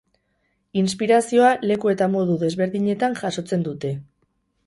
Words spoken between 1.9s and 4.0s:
eta modu desberdinetan jasotzen dute.